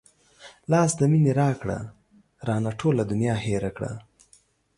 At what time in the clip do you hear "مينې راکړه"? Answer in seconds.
1.11-1.77